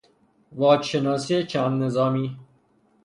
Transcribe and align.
واجشناسی 0.51 1.43
چند 1.43 1.83
نظامی 1.83 2.39